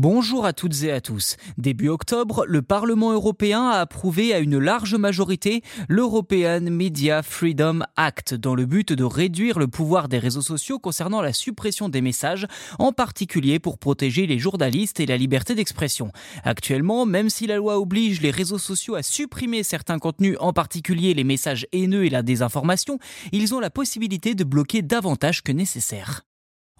[0.00, 1.36] Bonjour à toutes et à tous.
[1.56, 8.32] Début octobre, le Parlement européen a approuvé à une large majorité l'European Media Freedom Act
[8.32, 12.46] dans le but de réduire le pouvoir des réseaux sociaux concernant la suppression des messages,
[12.78, 16.12] en particulier pour protéger les journalistes et la liberté d'expression.
[16.44, 21.12] Actuellement, même si la loi oblige les réseaux sociaux à supprimer certains contenus, en particulier
[21.12, 23.00] les messages haineux et la désinformation,
[23.32, 26.27] ils ont la possibilité de bloquer davantage que nécessaire.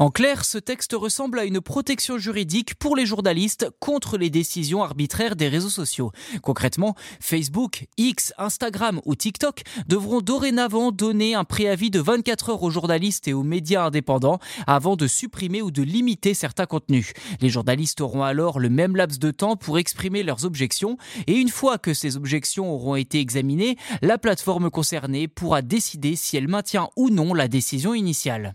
[0.00, 4.84] En clair, ce texte ressemble à une protection juridique pour les journalistes contre les décisions
[4.84, 6.12] arbitraires des réseaux sociaux.
[6.40, 12.70] Concrètement, Facebook, X, Instagram ou TikTok devront dorénavant donner un préavis de 24 heures aux
[12.70, 17.12] journalistes et aux médias indépendants avant de supprimer ou de limiter certains contenus.
[17.40, 21.48] Les journalistes auront alors le même laps de temps pour exprimer leurs objections et une
[21.48, 26.89] fois que ces objections auront été examinées, la plateforme concernée pourra décider si elle maintient
[26.94, 28.54] ou non la décision initiale.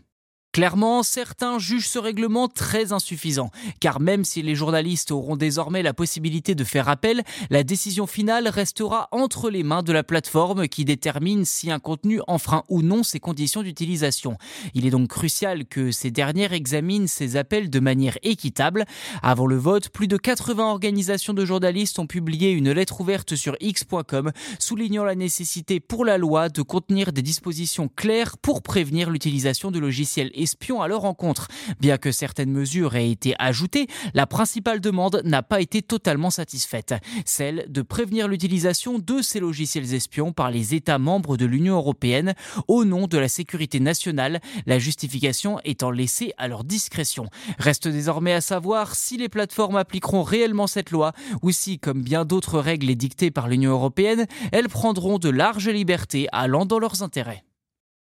[0.53, 3.49] Clairement, certains jugent ce règlement très insuffisant,
[3.79, 8.47] car même si les journalistes auront désormais la possibilité de faire appel, la décision finale
[8.47, 13.01] restera entre les mains de la plateforme qui détermine si un contenu enfreint ou non
[13.01, 14.37] ses conditions d'utilisation.
[14.75, 18.85] Il est donc crucial que ces dernières examinent ces appels de manière équitable.
[19.23, 23.57] Avant le vote, plus de 80 organisations de journalistes ont publié une lettre ouverte sur
[23.59, 29.71] x.com soulignant la nécessité pour la loi de contenir des dispositions claires pour prévenir l'utilisation
[29.71, 31.47] de logiciels espions à leur rencontre.
[31.79, 36.93] Bien que certaines mesures aient été ajoutées, la principale demande n'a pas été totalement satisfaite,
[37.25, 42.33] celle de prévenir l'utilisation de ces logiciels espions par les États membres de l'Union européenne
[42.67, 47.25] au nom de la sécurité nationale, la justification étant laissée à leur discrétion.
[47.57, 52.25] Reste désormais à savoir si les plateformes appliqueront réellement cette loi ou si, comme bien
[52.25, 57.43] d'autres règles édictées par l'Union européenne, elles prendront de larges libertés allant dans leurs intérêts.